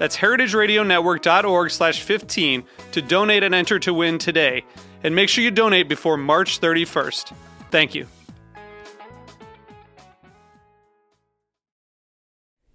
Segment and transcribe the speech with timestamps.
[0.00, 4.64] That's heritageradionetwork.org slash 15 to donate and enter to win today.
[5.04, 7.34] And make sure you donate before March 31st.
[7.70, 8.06] Thank you.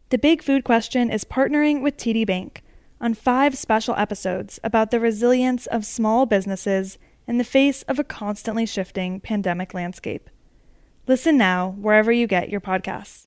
[0.10, 2.62] The Big Food Question is partnering with TD Bank
[3.02, 8.04] on five special episodes about the resilience of small businesses in the face of a
[8.04, 10.30] constantly shifting pandemic landscape.
[11.08, 13.26] Listen now wherever you get your podcasts.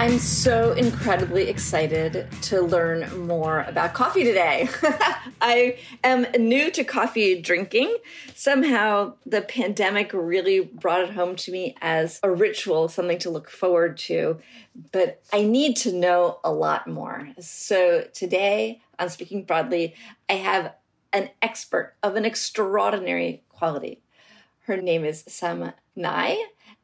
[0.00, 4.66] I'm so incredibly excited to learn more about coffee today.
[5.42, 7.98] I am new to coffee drinking.
[8.34, 13.50] Somehow the pandemic really brought it home to me as a ritual, something to look
[13.50, 14.38] forward to.
[14.90, 17.28] But I need to know a lot more.
[17.38, 19.94] So today on Speaking Broadly,
[20.30, 20.72] I have
[21.12, 24.00] an expert of an extraordinary quality.
[24.62, 26.38] Her name is Sum Ngai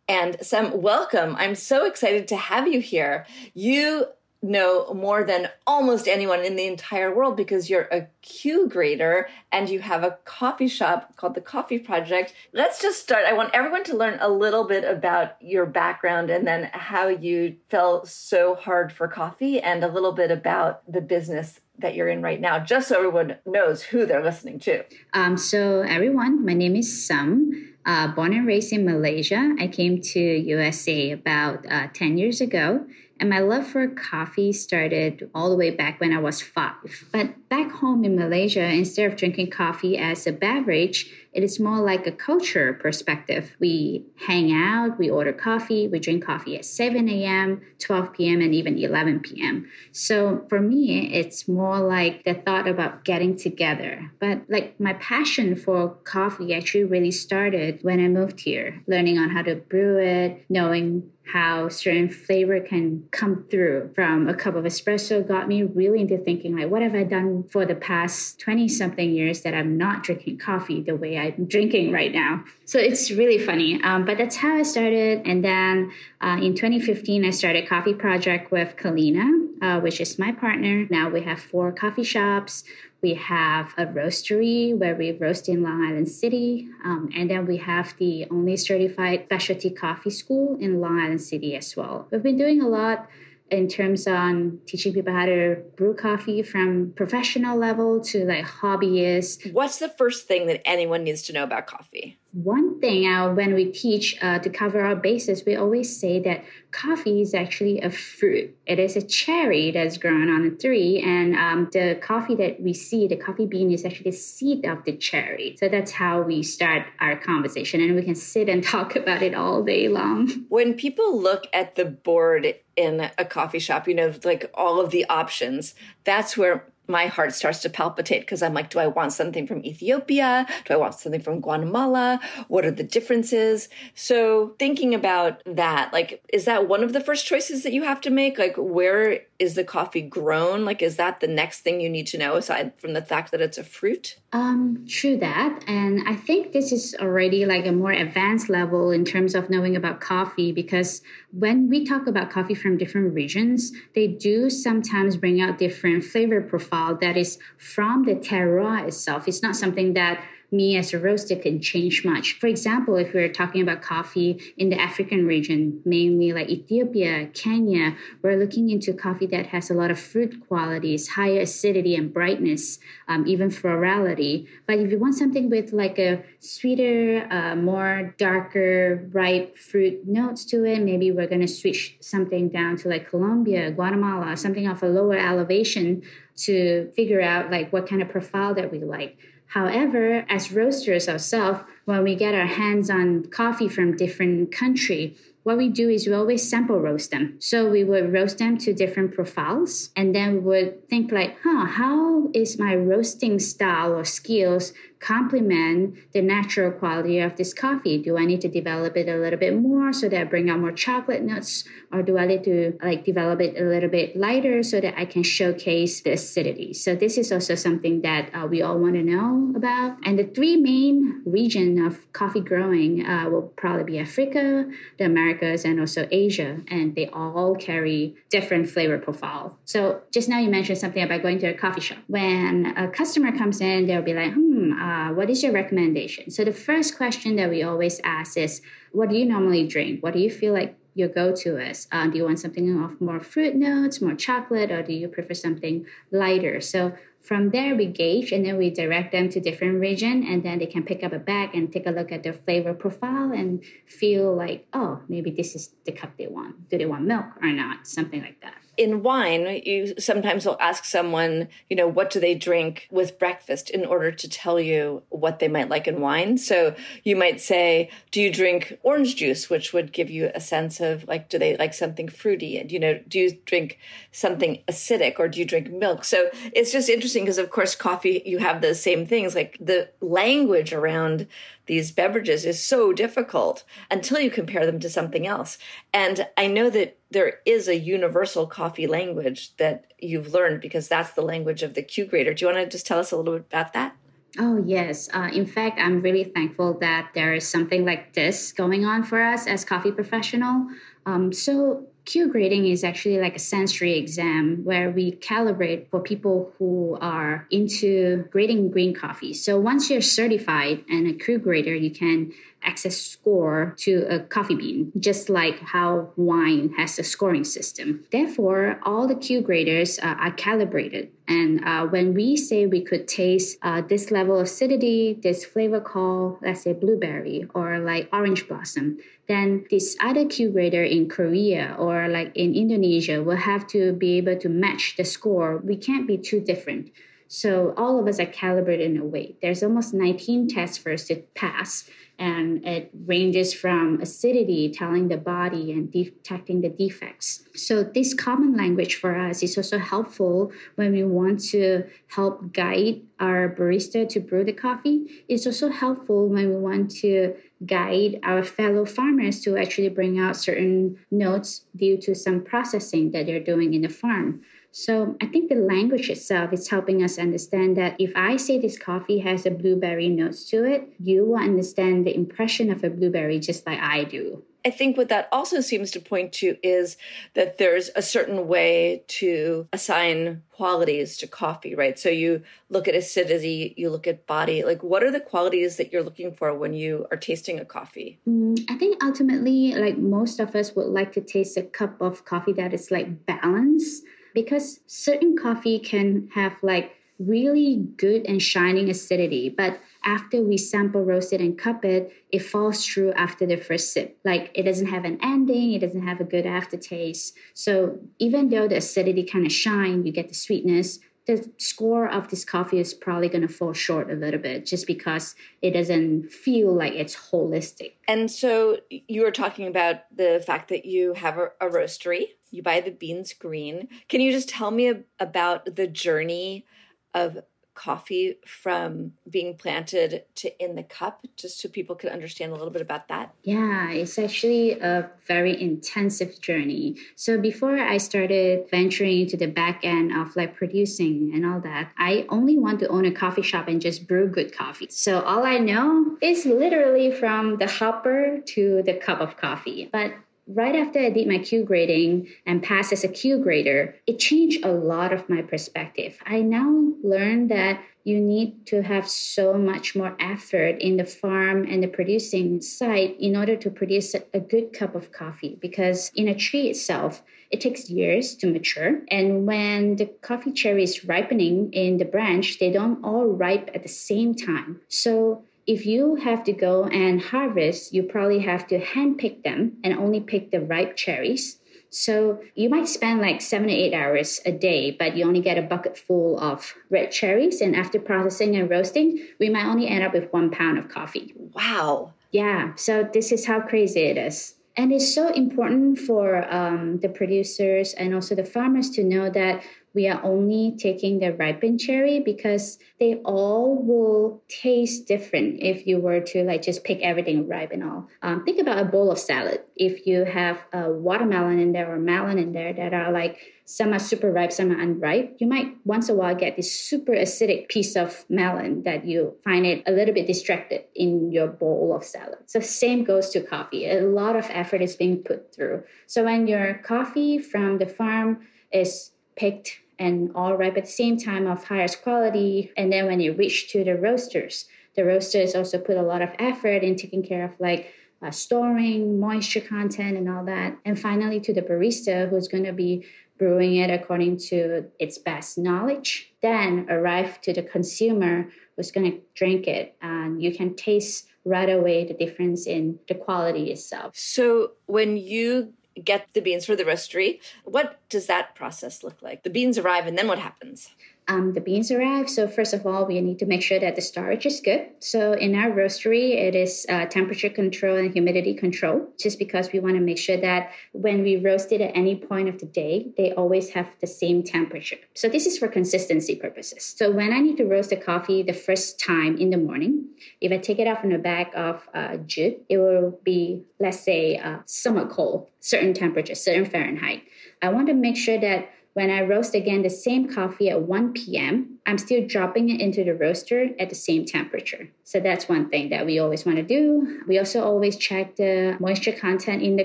[0.08, 1.34] and Sum, welcome.
[1.36, 3.26] I'm so excited to have you here.
[3.54, 4.06] You
[4.42, 9.68] know more than almost anyone in the entire world because you're a Q grader and
[9.68, 12.34] you have a coffee shop called the Coffee Project.
[12.52, 13.24] Let's just start.
[13.26, 17.56] I want everyone to learn a little bit about your background and then how you
[17.68, 22.22] fell so hard for coffee and a little bit about the business that you're in
[22.22, 24.82] right now, just so everyone knows who they're listening to.
[25.12, 27.74] Um, so everyone, my name is Sum.
[27.86, 32.84] Uh, born and raised in Malaysia, I came to USA about uh, 10 years ago.
[33.18, 37.06] And my love for coffee started all the way back when I was five.
[37.12, 41.80] But back home in Malaysia, instead of drinking coffee as a beverage, it is more
[41.80, 43.56] like a culture perspective.
[43.58, 48.54] We hang out, we order coffee, we drink coffee at 7 a.m., 12 p.m., and
[48.54, 49.70] even 11 p.m.
[49.92, 54.10] So for me, it's more like the thought about getting together.
[54.18, 59.30] But like my passion for coffee actually really started when I moved here, learning on
[59.30, 64.64] how to brew it, knowing how certain flavor can come through from a cup of
[64.64, 68.68] espresso got me really into thinking like what have i done for the past 20
[68.68, 72.44] something years that i'm not drinking coffee the way i'm drinking right now?
[72.64, 73.80] So it's really funny.
[73.82, 75.22] Um, but that's how i started.
[75.24, 80.32] And then uh, in 2015 i started coffee project with Kaleena uh, which is my
[80.32, 82.64] partner now we have four coffee shops
[83.02, 86.68] we have a roastery where we roast in Long Island City.
[86.84, 91.54] Um, and then we have the only certified specialty coffee school in Long Island City
[91.56, 92.08] as well.
[92.10, 93.08] We've been doing a lot
[93.50, 99.52] in terms on teaching people how to brew coffee from professional level to like hobbyists.
[99.52, 102.18] What's the first thing that anyone needs to know about coffee?
[102.42, 106.44] One thing uh, when we teach uh, to cover our bases, we always say that
[106.70, 108.54] coffee is actually a fruit.
[108.66, 112.74] It is a cherry that's grown on a tree, and um, the coffee that we
[112.74, 115.56] see, the coffee bean, is actually the seed of the cherry.
[115.58, 119.34] So that's how we start our conversation, and we can sit and talk about it
[119.34, 120.28] all day long.
[120.50, 124.90] When people look at the board in a coffee shop, you know, like all of
[124.90, 125.74] the options,
[126.04, 129.64] that's where my heart starts to palpitate because I'm like, do I want something from
[129.64, 130.46] Ethiopia?
[130.64, 132.20] Do I want something from Guatemala?
[132.48, 133.68] What are the differences?
[133.94, 138.00] So thinking about that, like, is that one of the first choices that you have
[138.02, 138.38] to make?
[138.38, 140.64] Like, where is the coffee grown?
[140.64, 143.40] Like, is that the next thing you need to know aside from the fact that
[143.40, 144.16] it's a fruit?
[144.32, 145.64] Um, true that.
[145.66, 149.76] And I think this is already like a more advanced level in terms of knowing
[149.76, 151.02] about coffee because
[151.38, 156.40] when we talk about coffee from different regions, they do sometimes bring out different flavor
[156.40, 159.28] profile that is from the terroir itself.
[159.28, 162.38] It's not something that me as a roaster can change much.
[162.38, 167.96] For example, if we're talking about coffee in the African region, mainly like Ethiopia, Kenya,
[168.22, 172.78] we're looking into coffee that has a lot of fruit qualities, higher acidity and brightness,
[173.08, 174.46] um, even florality.
[174.66, 180.44] But if you want something with like a sweeter, uh, more darker, ripe fruit notes
[180.46, 184.82] to it, maybe we're going to switch something down to like Colombia, Guatemala, something of
[184.82, 186.02] a lower elevation
[186.36, 189.16] to figure out like what kind of profile that we like.
[189.48, 195.56] However, as roasters ourselves, when we get our hands on coffee from different country, what
[195.56, 197.36] we do is we always sample roast them.
[197.38, 201.66] So we would roast them to different profiles and then we would think like, huh,
[201.66, 204.72] how is my roasting style or skills
[205.06, 207.98] complement the natural quality of this coffee?
[208.02, 210.58] Do I need to develop it a little bit more so that I bring out
[210.58, 211.64] more chocolate notes?
[211.92, 215.04] Or do I need to like develop it a little bit lighter so that I
[215.04, 216.72] can showcase the acidity?
[216.74, 219.98] So this is also something that uh, we all want to know about.
[220.04, 224.68] And the three main region of coffee growing uh, will probably be Africa,
[224.98, 226.62] the Americas, and also Asia.
[226.68, 229.56] And they all carry different flavor profile.
[229.66, 231.98] So just now you mentioned something about going to a coffee shop.
[232.08, 236.30] When a customer comes in, they'll be like, hmm, uh, uh, what is your recommendation?
[236.30, 238.62] So the first question that we always ask is,
[238.92, 240.02] what do you normally drink?
[240.02, 241.86] What do you feel like your go-to is?
[241.92, 245.34] Uh, do you want something of more fruit notes, more chocolate, or do you prefer
[245.34, 246.62] something lighter?
[246.62, 250.58] So from there we gauge and then we direct them to different region and then
[250.60, 253.64] they can pick up a bag and take a look at their flavor profile and
[253.84, 257.50] feel like oh maybe this is the cup they want do they want milk or
[257.50, 262.20] not something like that in wine, you sometimes will ask someone, you know, what do
[262.20, 266.38] they drink with breakfast in order to tell you what they might like in wine.
[266.38, 270.80] So you might say, do you drink orange juice, which would give you a sense
[270.80, 272.58] of like, do they like something fruity?
[272.58, 273.78] And, you know, do you drink
[274.12, 276.04] something acidic or do you drink milk?
[276.04, 279.88] So it's just interesting because, of course, coffee, you have the same things like the
[280.00, 281.26] language around
[281.66, 285.58] these beverages is so difficult until you compare them to something else.
[285.92, 291.12] And I know that there is a universal coffee language that you've learned because that's
[291.12, 292.34] the language of the Q grader.
[292.34, 293.96] Do you want to just tell us a little bit about that?
[294.38, 295.08] Oh, yes.
[295.14, 299.20] Uh, in fact, I'm really thankful that there is something like this going on for
[299.22, 300.68] us as coffee professional.
[301.06, 306.52] Um, so Q grading is actually like a sensory exam where we calibrate for people
[306.56, 309.34] who are into grading green coffee.
[309.34, 312.32] So once you're certified and a Q grader, you can
[312.66, 318.04] access score to a coffee bean, just like how wine has a scoring system.
[318.10, 321.10] Therefore, all the Q graders uh, are calibrated.
[321.28, 325.80] And uh, when we say we could taste uh, this level of acidity, this flavor
[325.80, 328.98] call, let's say blueberry or like orange blossom,
[329.28, 334.18] then this other Q grader in Korea or like in Indonesia will have to be
[334.18, 335.58] able to match the score.
[335.58, 336.90] We can't be too different.
[337.28, 339.34] So all of us are calibrated in a way.
[339.42, 345.16] There's almost 19 tests for us to pass and it ranges from acidity telling the
[345.16, 347.44] body and detecting the defects.
[347.54, 353.02] So this common language for us is also helpful when we want to help guide
[353.20, 355.24] our barista to brew the coffee.
[355.28, 357.34] It's also helpful when we want to
[357.64, 363.26] guide our fellow farmers to actually bring out certain notes due to some processing that
[363.26, 364.42] they're doing in the farm
[364.78, 368.78] so I think the language itself is helping us understand that if I say this
[368.78, 373.38] coffee has a blueberry notes to it, you will understand the impression of a blueberry
[373.38, 374.42] just like I do.
[374.66, 376.98] I think what that also seems to point to is
[377.32, 381.98] that there's a certain way to assign qualities to coffee, right?
[381.98, 384.62] So you look at acidity, you look at body.
[384.62, 388.18] Like, what are the qualities that you're looking for when you are tasting a coffee?
[388.28, 392.26] Mm, I think ultimately, like most of us would like to taste a cup of
[392.26, 394.02] coffee that is like balanced
[394.36, 401.02] because certain coffee can have like really good and shining acidity, but after we sample
[401.02, 404.18] roast it and cup it, it falls through after the first sip.
[404.26, 407.34] Like it doesn't have an ending, it doesn't have a good aftertaste.
[407.54, 412.28] So even though the acidity kind of shine, you get the sweetness, the score of
[412.28, 416.30] this coffee is probably going to fall short a little bit just because it doesn't
[416.30, 417.94] feel like it's holistic.
[418.06, 422.62] And so you were talking about the fact that you have a, a roastery, you
[422.62, 423.88] buy the beans green.
[424.08, 426.64] Can you just tell me about the journey
[427.12, 427.38] of
[427.76, 432.72] coffee from being planted to in the cup, just so people could understand a little
[432.72, 433.32] bit about that?
[433.44, 436.96] Yeah, it's actually a very intensive journey.
[437.14, 441.92] So before I started venturing into the back end of like producing and all that,
[441.98, 444.88] I only want to own a coffee shop and just brew good coffee.
[444.90, 449.88] So all I know is literally from the hopper to the cup of coffee.
[449.92, 450.14] But
[450.46, 454.64] right after I did my Q grading and passed as a Q grader, it changed
[454.64, 456.18] a lot of my perspective.
[456.24, 461.64] I now learned that you need to have so much more effort in the farm
[461.68, 466.28] and the producing site in order to produce a good cup of coffee because in
[466.28, 469.00] a tree itself, it takes years to mature.
[469.10, 473.82] And when the coffee cherry is ripening in the branch, they don't all ripe at
[473.82, 474.80] the same time.
[474.86, 479.98] So if you have to go and harvest, you probably have to handpick them and
[479.98, 481.58] only pick the ripe cherries.
[481.90, 485.58] So you might spend like seven to eight hours a day, but you only get
[485.58, 487.60] a bucket full of red cherries.
[487.60, 491.32] And after processing and roasting, we might only end up with one pound of coffee.
[491.36, 492.12] Wow.
[492.32, 492.74] Yeah.
[492.74, 494.54] So this is how crazy it is.
[494.76, 499.62] And it's so important for um, the producers and also the farmers to know that
[499.96, 505.98] we are only taking the ripened cherry because they all will taste different if you
[505.98, 508.06] were to like just pick everything ripe and all.
[508.22, 509.62] Um, think about a bowl of salad.
[509.74, 513.94] If you have a watermelon in there or melon in there that are like some
[513.94, 517.68] are super ripe, some are unripe, you might once a while get this super acidic
[517.68, 522.04] piece of melon that you find it a little bit distracted in your bowl of
[522.04, 522.38] salad.
[522.44, 523.88] So same goes to coffee.
[523.90, 525.84] A lot of effort is being put through.
[526.06, 531.16] So when your coffee from the farm is picked and all ripe at the same
[531.18, 532.72] time of highest quality.
[532.76, 536.30] And then when it reach to the roasters, the roasters also put a lot of
[536.38, 540.76] effort in taking care of like uh, storing moisture content and all that.
[540.84, 543.06] And finally, to the barista who's going to be
[543.38, 549.18] brewing it according to its best knowledge, then arrive to the consumer who's going to
[549.34, 549.94] drink it.
[550.00, 554.12] And you can taste right away the difference in the quality itself.
[554.14, 555.74] So when you
[556.06, 557.40] get the beans for the roastery.
[557.64, 559.42] What does that process look like?
[559.42, 560.88] The beans arrive, and then what happens?
[561.28, 562.30] Um, the beans arrive.
[562.30, 564.86] So first of all, we need to make sure that the storage is good.
[565.00, 569.80] So in our roastery, it is uh, temperature control and humidity control, just because we
[569.80, 573.08] want to make sure that when we roast it at any point of the day,
[573.16, 574.98] they always have the same temperature.
[575.14, 576.94] So this is for consistency purposes.
[576.96, 580.04] So when I need to roast the coffee the first time in the morning,
[580.40, 584.00] if I take it out from the bag of uh, jute, it will be, let's
[584.00, 587.22] say, uh, somewhat cold, certain temperature, certain Fahrenheit.
[587.62, 591.12] I want to make sure that when I roast again the same coffee at 1
[591.12, 594.88] p.m., I'm still dropping it into the roaster at the same temperature.
[595.04, 597.22] So that's one thing that we always want to do.
[597.28, 599.84] We also always check the moisture content in the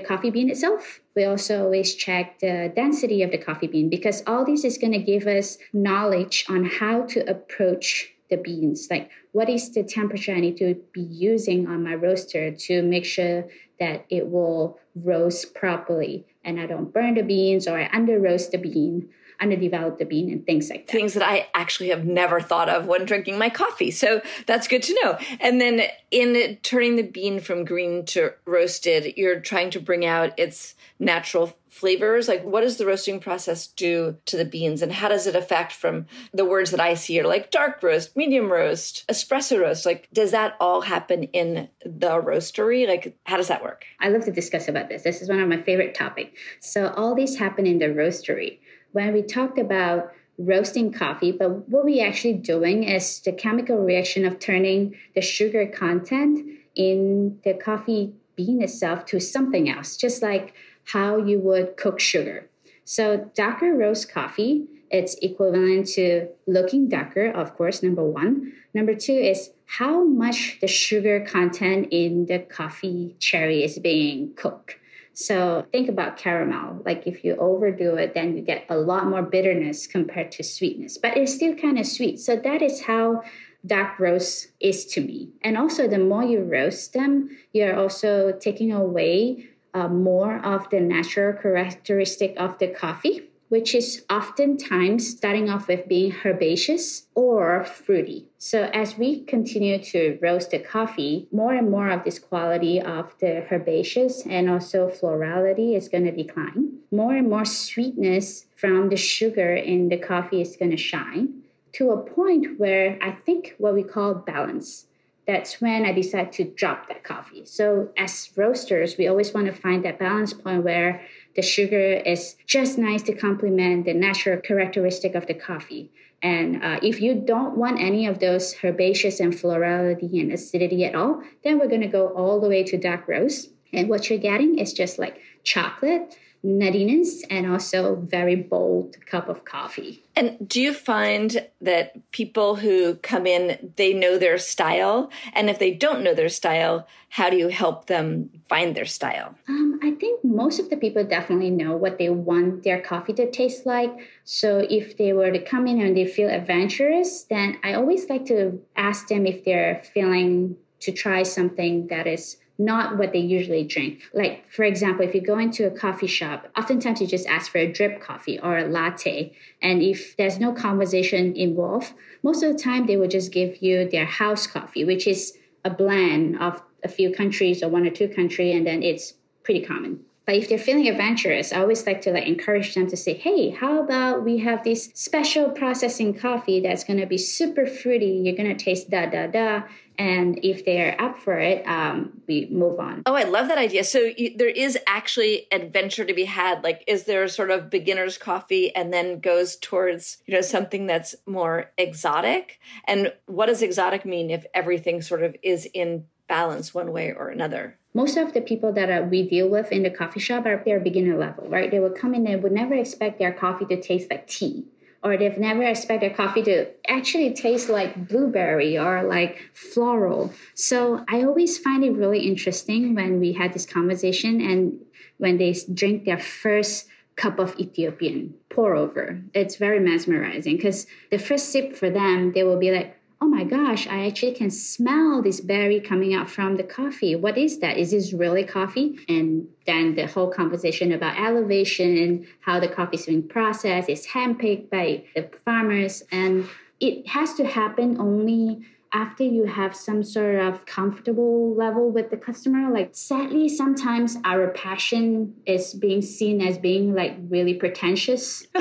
[0.00, 1.00] coffee bean itself.
[1.14, 4.94] We also always check the density of the coffee bean because all this is going
[4.94, 8.88] to give us knowledge on how to approach the beans.
[8.90, 13.04] Like, what is the temperature I need to be using on my roaster to make
[13.04, 13.44] sure
[13.78, 18.52] that it will roast properly and I don't burn the beans or I under roast
[18.52, 19.08] the bean,
[19.42, 20.92] underdevelop the bean, and things like that.
[20.92, 23.90] Things that I actually have never thought of when drinking my coffee.
[23.90, 25.18] So that's good to know.
[25.40, 30.38] And then in turning the bean from green to roasted, you're trying to bring out
[30.38, 32.28] its natural flavors.
[32.28, 34.82] Like what does the roasting process do to the beans?
[34.82, 38.14] And how does it affect from the words that i see are like dark roast
[38.14, 39.86] medium roast espresso roast?
[39.86, 42.86] Like does that all happen in the roastery?
[42.86, 43.86] Like how does that work?
[44.00, 45.02] I love to discuss about this.
[45.02, 48.58] This is one of my favorite topics so all these happen in the roastery
[48.92, 54.24] when we talked about roasting coffee but what we're actually doing is the chemical reaction
[54.24, 60.54] of turning the sugar content in the coffee bean itself to something else just like
[60.84, 62.48] how you would cook sugar.
[62.84, 68.52] So darker roast coffee, it's equivalent to looking darker, of course, number one.
[68.74, 74.76] Number two is how much the sugar content in the coffee cherry is being cooked.
[75.14, 76.82] So think about caramel.
[76.84, 80.98] Like if you overdo it, then you get a lot more bitterness compared to sweetness,
[80.98, 82.18] but it's still kind of sweet.
[82.18, 83.22] So that is how
[83.64, 85.30] dark roast is to me.
[85.42, 90.80] And also, the more you roast them, you're also taking away uh, more of the
[90.80, 98.24] natural characteristic of the coffee, which is oftentimes starting off with being herbaceous or fruity.
[98.38, 103.14] So as we continue to roast the coffee, more and more of this quality of
[103.18, 106.78] the herbaceous and also florality is going to decline.
[106.90, 111.42] More and more sweetness from the sugar in the coffee is going to shine
[111.72, 114.86] to a point where I think what we call balance
[115.26, 117.44] that's when I decide to drop that coffee.
[117.44, 121.02] So, as roasters, we always want to find that balance point where
[121.34, 125.90] the sugar is just nice to complement the natural characteristic of the coffee.
[126.22, 130.94] And uh, if you don't want any of those herbaceous and florality and acidity at
[130.94, 133.50] all, then we're going to go all the way to dark roast.
[133.72, 139.44] And what you're getting is just like chocolate nuttiness and also very bold cup of
[139.44, 140.02] coffee.
[140.16, 145.10] And do you find that people who come in, they know their style?
[145.32, 149.36] And if they don't know their style, how do you help them find their style?
[149.48, 153.30] Um, I think most of the people definitely know what they want their coffee to
[153.30, 153.92] taste like.
[154.24, 158.26] So if they were to come in and they feel adventurous, then I always like
[158.26, 163.64] to ask them if they're feeling to try something that is not what they usually
[163.64, 164.02] drink.
[164.14, 167.58] Like, for example, if you go into a coffee shop, oftentimes you just ask for
[167.58, 169.34] a drip coffee or a latte.
[169.60, 171.92] And if there's no conversation involved,
[172.22, 175.70] most of the time they will just give you their house coffee, which is a
[175.70, 180.00] blend of a few countries or one or two country, and then it's pretty common.
[180.24, 183.50] But if they're feeling adventurous, I always like to like encourage them to say, "Hey,
[183.50, 188.22] how about we have this special processing coffee that's going to be super fruity.
[188.24, 189.62] You're going to taste da da da."
[190.02, 193.04] And if they're up for it, um, we move on.
[193.06, 193.84] Oh, I love that idea.
[193.84, 196.64] So you, there is actually adventure to be had.
[196.64, 201.14] Like, is there sort of beginner's coffee and then goes towards you know something that's
[201.24, 202.58] more exotic?
[202.84, 207.28] And what does exotic mean if everything sort of is in balance one way or
[207.28, 207.78] another?
[207.94, 210.80] most of the people that uh, we deal with in the coffee shop are they're
[210.80, 211.70] beginner level, right?
[211.70, 214.64] They would come in and would never expect their coffee to taste like tea,
[215.02, 220.32] or they've never expected coffee to actually taste like blueberry or like floral.
[220.54, 224.78] So I always find it really interesting when we had this conversation and
[225.18, 229.20] when they drink their first cup of Ethiopian pour over.
[229.34, 233.44] It's very mesmerizing because the first sip for them, they will be like, oh my
[233.44, 237.14] gosh, I actually can smell this berry coming out from the coffee.
[237.14, 237.78] What is that?
[237.78, 238.98] Is this really coffee?
[239.08, 244.08] And then the whole conversation about elevation and how the coffee is being processed is
[244.08, 246.02] handpicked by the farmers.
[246.10, 246.48] And
[246.80, 252.16] it has to happen only after you have some sort of comfortable level with the
[252.16, 258.46] customer like sadly sometimes our passion is being seen as being like really pretentious.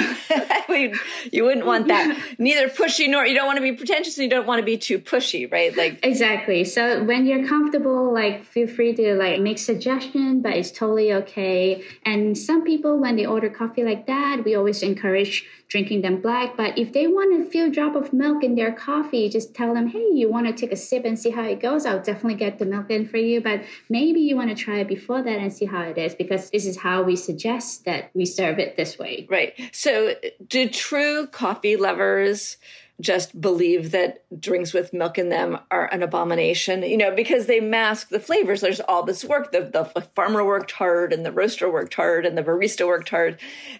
[1.31, 2.17] You wouldn't want that.
[2.39, 4.77] Neither pushy nor you don't want to be pretentious and you don't want to be
[4.77, 5.75] too pushy right?
[5.75, 6.63] Like exactly.
[6.63, 11.83] So when you're comfortable like feel free to like make suggestion but it's totally okay.
[12.05, 16.57] And some people when they order coffee like that we always encourage drinking them black.
[16.57, 19.87] But if they want a few drop of milk in their coffee, just tell them,
[19.87, 21.85] hey, you want to take a sip and see how it goes.
[21.85, 23.39] I'll definitely get the milk in for you.
[23.39, 26.49] But maybe you want to try it before that and see how it is because
[26.49, 29.25] this is how we suggest that we serve it this way.
[29.29, 29.53] Right.
[29.71, 32.57] So do true coffee lovers
[33.01, 37.59] just believe that drinks with milk in them are an abomination, you know, because they
[37.59, 38.61] mask the flavors.
[38.61, 39.51] There's all this work.
[39.51, 43.39] The, the farmer worked hard and the roaster worked hard and the barista worked hard.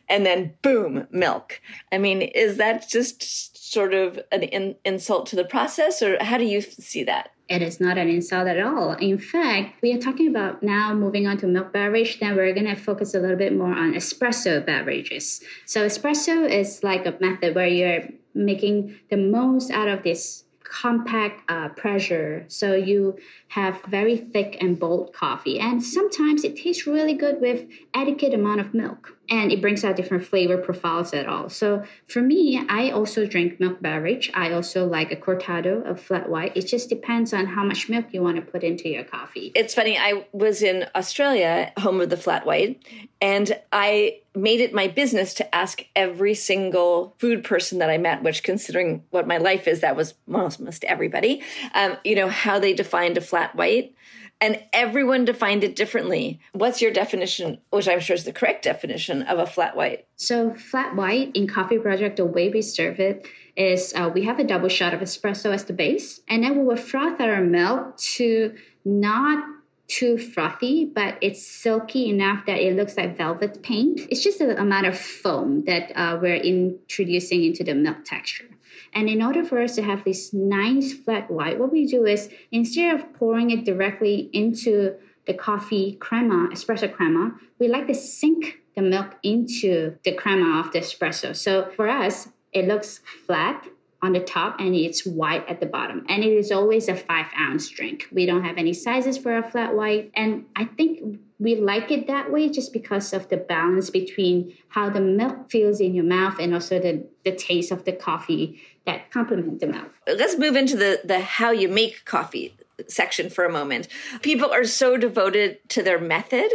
[0.10, 1.62] And then boom, milk.
[1.92, 6.38] I mean, is that just sort of an in, insult to the process or how
[6.38, 7.32] do you see that?
[7.52, 8.94] It is not an insult at all.
[8.94, 12.18] In fact, we are talking about now moving on to milk beverage.
[12.22, 15.42] Then we're going to focus a little bit more on espresso beverages.
[15.66, 21.42] So, espresso is like a method where you're making the most out of this compact
[21.52, 22.46] uh, pressure.
[22.48, 23.18] So you
[23.52, 25.60] have very thick and bold coffee.
[25.60, 29.96] And sometimes it tastes really good with adequate amount of milk and it brings out
[29.96, 31.50] different flavor profiles at all.
[31.50, 34.30] So for me, I also drink milk beverage.
[34.34, 36.56] I also like a cortado, a flat white.
[36.56, 39.54] It just depends on how much milk you want to put into your coffee.
[39.56, 39.98] It's funny.
[39.98, 42.86] I was in Australia, home of the flat white,
[43.22, 48.24] and I made it my business to ask every single food person that I met,
[48.24, 51.42] which considering what my life is, that was almost everybody,
[51.74, 53.94] um, you know, how they defined a flat white.
[54.40, 56.40] And everyone defined it differently.
[56.54, 60.08] What's your definition, which I'm sure is the correct definition of a flat white?
[60.16, 64.40] So, flat white in Coffee Project, the way we serve it is uh, we have
[64.40, 67.98] a double shot of espresso as the base, and then we will froth our milk
[67.98, 69.44] to not
[69.92, 74.00] too frothy, but it's silky enough that it looks like velvet paint.
[74.10, 78.46] It's just a amount of foam that uh, we're introducing into the milk texture.
[78.94, 82.30] And in order for us to have this nice flat white, what we do is
[82.54, 88.62] instead of pouring it directly into the coffee crema, espresso crema, we like to sink
[88.78, 91.36] the milk into the crema of the espresso.
[91.36, 93.68] So for us, it looks flat
[94.02, 96.06] on the top and it's white at the bottom.
[96.10, 98.08] And it is always a five ounce drink.
[98.12, 100.12] We don't have any sizes for a flat white.
[100.16, 104.90] And I think we like it that way just because of the balance between how
[104.90, 109.12] the milk feels in your mouth and also the, the taste of the coffee that
[109.12, 109.92] complement the milk.
[110.08, 112.56] Let's move into the, the how you make coffee
[112.88, 113.88] section for a moment.
[114.22, 116.50] People are so devoted to their method.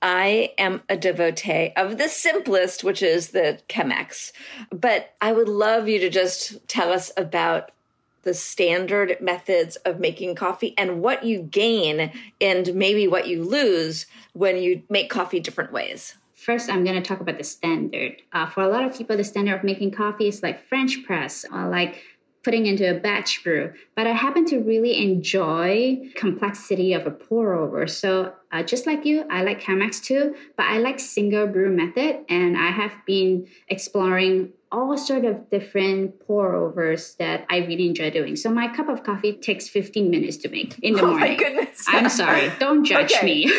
[0.00, 4.32] I am a devotee of the simplest, which is the Chemex.
[4.70, 7.70] But I would love you to just tell us about
[8.22, 14.06] the standard methods of making coffee and what you gain and maybe what you lose
[14.32, 16.16] when you make coffee different ways.
[16.34, 18.20] First, I'm going to talk about the standard.
[18.32, 21.44] Uh, for a lot of people, the standard of making coffee is like French press
[21.52, 22.02] or like
[22.42, 23.72] putting into a batch brew.
[23.94, 27.86] But I happen to really enjoy complexity of a pour over.
[27.86, 32.24] So uh, just like you, I like Chemex too, but I like single brew method,
[32.28, 38.10] and I have been exploring all sort of different pour overs that I really enjoy
[38.10, 38.36] doing.
[38.36, 41.30] So my cup of coffee takes 15 minutes to make in the oh morning.
[41.32, 41.84] My goodness.
[41.86, 42.50] I'm sorry.
[42.58, 43.26] Don't judge Okay.
[43.26, 43.44] me.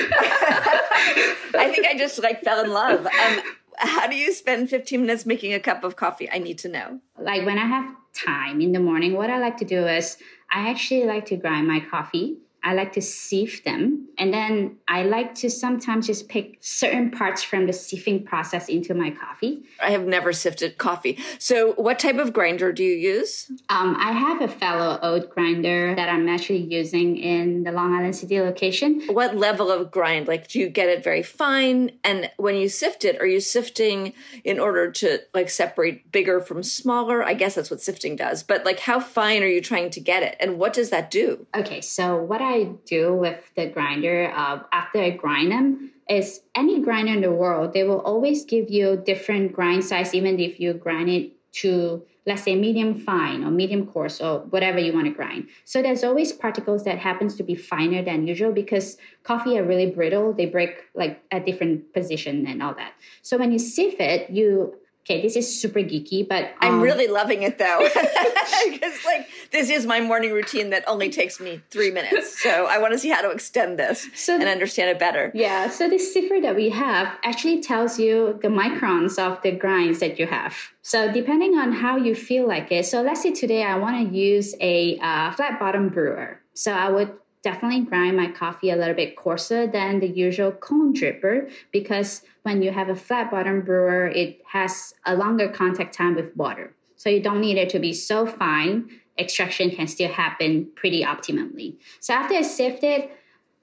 [1.55, 3.05] I think I just like fell in love.
[3.05, 3.41] Um,
[3.77, 6.29] how do you spend 15 minutes making a cup of coffee?
[6.31, 6.99] I need to know.
[7.19, 10.17] like when I have time in the morning, what I like to do is
[10.51, 12.37] I actually like to grind my coffee.
[12.63, 14.07] I like to sieve them.
[14.17, 18.93] And then I like to sometimes just pick certain parts from the sieving process into
[18.93, 19.63] my coffee.
[19.81, 21.19] I have never sifted coffee.
[21.39, 23.51] So, what type of grinder do you use?
[23.69, 28.15] Um, I have a Fellow Ode grinder that I'm actually using in the Long Island
[28.15, 29.01] City location.
[29.07, 30.27] What level of grind?
[30.27, 31.91] Like, do you get it very fine?
[32.03, 36.63] And when you sift it, are you sifting in order to like separate bigger from
[36.63, 37.23] smaller?
[37.23, 38.43] I guess that's what sifting does.
[38.43, 40.37] But like, how fine are you trying to get it?
[40.39, 41.45] And what does that do?
[41.55, 42.52] Okay, so what I
[42.85, 47.73] do with the grinder uh, after I grind them is any grinder in the world,
[47.73, 52.43] they will always give you different grind size, even if you grind it to, let's
[52.43, 55.47] say, medium fine or medium coarse or whatever you want to grind.
[55.65, 59.91] So there's always particles that happens to be finer than usual because coffee are really
[59.91, 60.33] brittle.
[60.33, 62.93] They break like at different position and all that.
[63.21, 67.07] So when you sieve it, you okay, this is super geeky, but I'm um, really
[67.07, 67.87] loving it though.
[68.69, 72.41] Because like this is my morning routine that only takes me three minutes.
[72.41, 75.31] So I want to see how to extend this So- and understand it better.
[75.33, 79.99] Yeah, so this cipher that we have actually tells you the microns of the grinds
[79.99, 80.55] that you have.
[80.81, 82.85] So depending on how you feel like it.
[82.85, 86.39] So let's say today I want to use a uh, flat bottom brewer.
[86.53, 87.11] So I would
[87.43, 92.61] definitely grind my coffee a little bit coarser than the usual cone dripper because when
[92.61, 96.73] you have a flat bottom brewer, it has a longer contact time with water.
[96.95, 98.89] So you don't need it to be so fine.
[99.19, 101.75] Extraction can still happen pretty optimally.
[101.99, 103.11] So after I sieved it,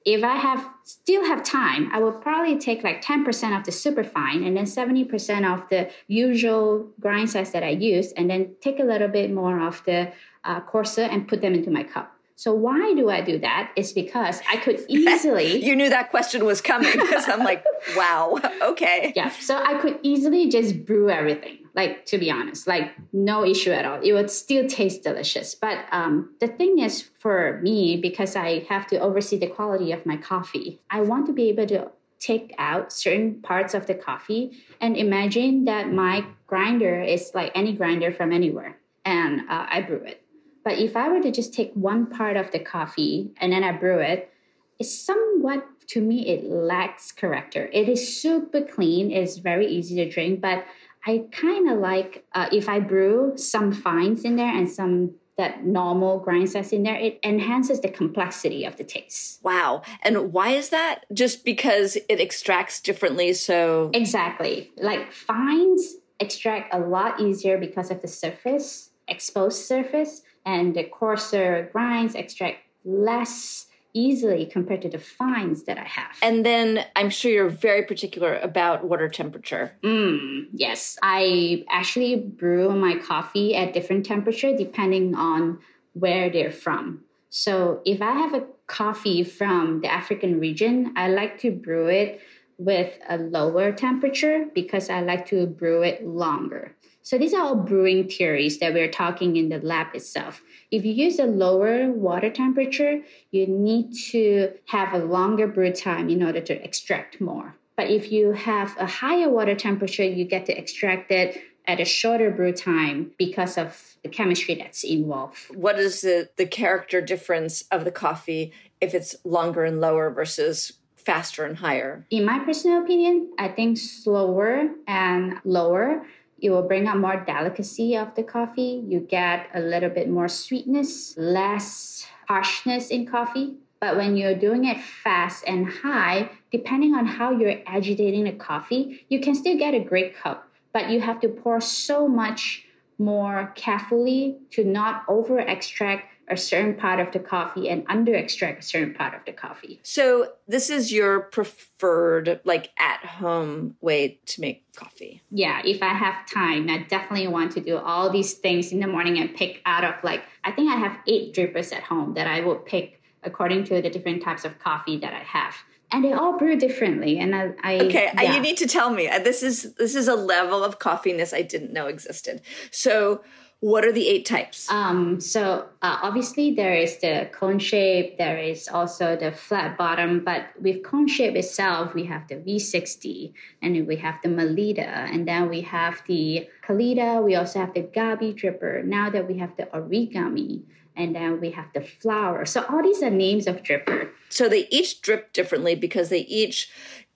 [0.04, 4.04] if I have still have time, I will probably take like 10% of the super
[4.04, 8.80] fine and then 70% of the usual grind size that I use, and then take
[8.80, 10.12] a little bit more of the
[10.44, 12.16] uh, coarser and put them into my cup.
[12.40, 13.70] So why do I do that?
[13.76, 17.62] It's because I could easily You knew that question was coming because I'm like,
[17.96, 19.12] wow, okay.
[19.16, 23.70] yeah so i could easily just brew everything like to be honest like no issue
[23.70, 28.36] at all it would still taste delicious but um, the thing is for me because
[28.36, 31.90] i have to oversee the quality of my coffee i want to be able to
[32.18, 37.72] take out certain parts of the coffee and imagine that my grinder is like any
[37.72, 40.19] grinder from anywhere and uh, i brew it
[40.64, 43.72] but if i were to just take one part of the coffee and then i
[43.72, 44.32] brew it
[44.78, 50.08] it's somewhat to me it lacks character it is super clean it's very easy to
[50.08, 50.64] drink but
[51.06, 55.64] i kind of like uh, if i brew some fines in there and some that
[55.64, 59.82] normal grind size in there it enhances the complexity of the taste Wow.
[60.02, 61.06] And why is that?
[61.14, 63.32] Just because it extracts differently.
[63.32, 70.74] So, exactly like fines extract a lot easier because of the surface exposed surface and
[70.74, 76.84] the coarser grinds extract less easily compared to the fines that i have and then
[76.96, 79.72] I'm sure you're very particular about water temperature.
[79.82, 85.58] Mm, yes, I actually brew my coffee at different temperature depending on
[85.94, 87.02] where they're from.
[87.30, 92.20] So if I have a coffee from the African region, I like to brew it
[92.58, 96.76] with a lower temperature because I like to brew it longer.
[97.10, 100.42] So these are all brewing theories that we're talking in the lab itself.
[100.70, 103.00] If you use a lower water temperature,
[103.32, 107.56] you need to have a longer brew time in order to extract more.
[107.74, 111.84] But if you have a higher water temperature, you get to extract it at a
[111.84, 115.36] shorter brew time because of the chemistry that's involved.
[115.52, 120.74] What is the, the character difference of the coffee if it's longer and lower versus
[120.94, 122.06] faster and higher?
[122.10, 126.06] In my personal opinion, I think slower and lower,
[126.42, 128.82] it will bring out more delicacy of the coffee.
[128.86, 133.56] You get a little bit more sweetness, less harshness in coffee.
[133.80, 139.04] But when you're doing it fast and high, depending on how you're agitating the coffee,
[139.08, 140.48] you can still get a great cup.
[140.72, 142.66] But you have to pour so much
[143.00, 148.62] more carefully to not over extract a certain part of the coffee and under extract
[148.62, 149.80] a certain part of the coffee.
[149.82, 155.22] So, this is your preferred, like at home way to make coffee.
[155.30, 158.86] yeah, if I have time, I definitely want to do all these things in the
[158.86, 162.28] morning and pick out of like, I think I have eight drippers at home that
[162.28, 165.54] I will pick according to the different types of coffee that I have.
[165.92, 167.18] And they all brew differently.
[167.18, 168.34] And I, I okay, yeah.
[168.34, 169.08] you need to tell me.
[169.24, 172.42] This is this is a level of coffeeness I didn't know existed.
[172.70, 173.22] So
[173.60, 174.70] what are the eight types?
[174.70, 178.16] Um, so uh, obviously there is the cone shape.
[178.16, 180.24] There is also the flat bottom.
[180.24, 185.28] But with cone shape itself, we have the V60, and we have the Melitta, and
[185.28, 187.22] then we have the Kalita.
[187.22, 188.82] We also have the Gabi dripper.
[188.82, 190.62] Now that we have the Origami,
[190.96, 192.44] and then we have the flower.
[192.44, 194.10] So all these are names of dripper.
[194.28, 196.70] So they each drip differently because they each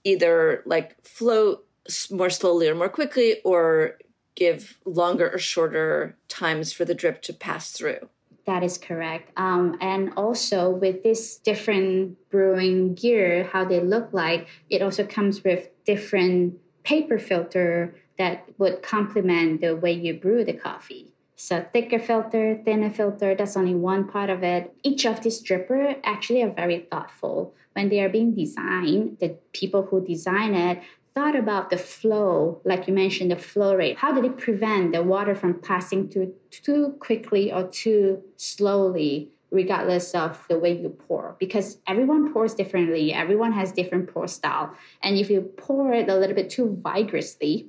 [0.05, 1.67] either like float
[2.11, 3.99] more slowly or more quickly, or
[4.35, 8.09] give longer or shorter times for the drip to pass through.
[8.47, 9.31] That is correct.
[9.37, 15.45] Um, and also with this different brewing gear, how they look like, it also comes
[15.45, 21.14] with different paper filter that would complement the way you brew the coffee.
[21.37, 24.73] So thicker filter, thinner filter, that's only one part of it.
[24.83, 27.55] Each of these dripper actually are very thoughtful.
[27.73, 30.81] When they are being designed, the people who design it,
[31.15, 33.97] thought about the flow, like you mentioned, the flow rate.
[33.97, 40.15] How did it prevent the water from passing too, too quickly or too slowly, regardless
[40.15, 41.37] of the way you pour?
[41.39, 44.75] Because everyone pours differently, everyone has different pour style.
[45.03, 47.69] And if you pour it a little bit too vigorously,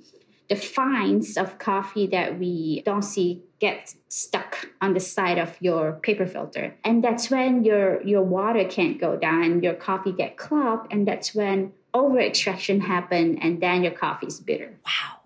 [0.49, 5.93] the fines of coffee that we don't see get stuck on the side of your
[5.93, 10.91] paper filter and that's when your your water can't go down your coffee get clogged
[10.91, 14.77] and that's when over extraction happen and then your coffee is bitter.
[14.85, 15.21] Wow.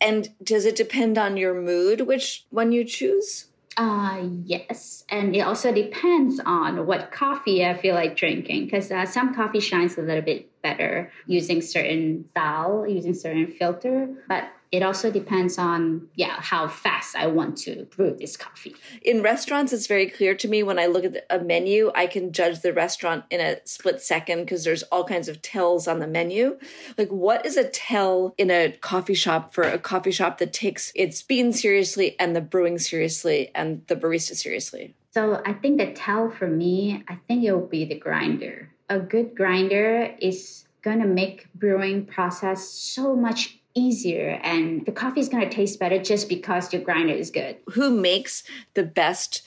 [0.00, 3.46] And does it depend on your mood which one you choose?
[3.76, 5.04] Uh, yes.
[5.08, 9.60] And it also depends on what coffee I feel like drinking because uh, some coffee
[9.60, 14.08] shines a little bit better using certain style, using certain filter.
[14.28, 18.74] But it also depends on yeah how fast i want to brew this coffee.
[19.02, 22.32] In restaurants it's very clear to me when i look at a menu i can
[22.32, 26.06] judge the restaurant in a split second because there's all kinds of tells on the
[26.06, 26.58] menu.
[26.96, 30.92] Like what is a tell in a coffee shop for a coffee shop that takes
[30.94, 34.94] its bean seriously and the brewing seriously and the barista seriously?
[35.12, 38.70] So i think the tell for me i think it will be the grinder.
[38.90, 45.20] A good grinder is going to make brewing process so much easier and the coffee
[45.20, 47.56] is going to taste better just because your grinder is good.
[47.72, 48.42] Who makes
[48.74, 49.42] the best